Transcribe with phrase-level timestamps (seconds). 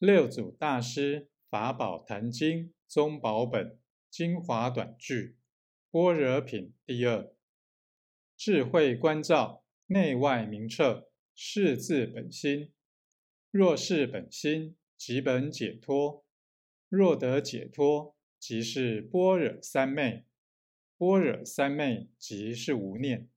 [0.00, 5.36] 六祖大师法宝坛经宗宝本精华短句
[5.90, 7.30] 般若品第二。
[8.34, 12.72] 智慧观照，内外明彻，是自本心。
[13.50, 16.24] 若是本心，即本解脱。
[16.88, 20.24] 若得解脱，即是般若三昧。
[20.96, 23.28] 般若三昧即是无念。